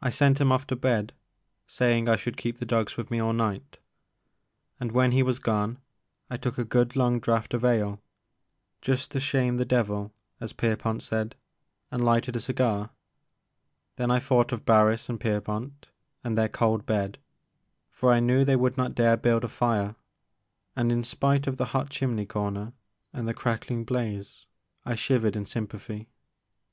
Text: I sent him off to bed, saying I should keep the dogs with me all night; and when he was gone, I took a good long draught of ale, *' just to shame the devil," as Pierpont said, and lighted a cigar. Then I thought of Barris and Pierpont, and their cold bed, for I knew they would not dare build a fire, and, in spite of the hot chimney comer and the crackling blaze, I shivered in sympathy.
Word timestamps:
I 0.00 0.10
sent 0.10 0.40
him 0.40 0.52
off 0.52 0.68
to 0.68 0.76
bed, 0.76 1.14
saying 1.66 2.08
I 2.08 2.14
should 2.14 2.36
keep 2.36 2.58
the 2.58 2.64
dogs 2.64 2.96
with 2.96 3.10
me 3.10 3.18
all 3.18 3.32
night; 3.32 3.78
and 4.78 4.92
when 4.92 5.10
he 5.10 5.24
was 5.24 5.40
gone, 5.40 5.78
I 6.30 6.36
took 6.36 6.58
a 6.58 6.64
good 6.64 6.94
long 6.94 7.18
draught 7.18 7.52
of 7.52 7.64
ale, 7.64 8.00
*' 8.40 8.80
just 8.86 9.10
to 9.10 9.18
shame 9.18 9.56
the 9.56 9.64
devil," 9.64 10.12
as 10.38 10.52
Pierpont 10.52 11.02
said, 11.02 11.34
and 11.90 12.04
lighted 12.04 12.36
a 12.36 12.40
cigar. 12.40 12.90
Then 13.96 14.12
I 14.12 14.20
thought 14.20 14.52
of 14.52 14.64
Barris 14.64 15.08
and 15.08 15.18
Pierpont, 15.18 15.88
and 16.22 16.38
their 16.38 16.48
cold 16.48 16.86
bed, 16.86 17.18
for 17.90 18.12
I 18.12 18.20
knew 18.20 18.44
they 18.44 18.54
would 18.54 18.76
not 18.76 18.94
dare 18.94 19.16
build 19.16 19.42
a 19.42 19.48
fire, 19.48 19.96
and, 20.76 20.92
in 20.92 21.02
spite 21.02 21.48
of 21.48 21.56
the 21.56 21.64
hot 21.74 21.90
chimney 21.90 22.26
comer 22.26 22.74
and 23.12 23.26
the 23.26 23.34
crackling 23.34 23.82
blaze, 23.84 24.46
I 24.84 24.94
shivered 24.94 25.34
in 25.34 25.46
sympathy. 25.46 26.06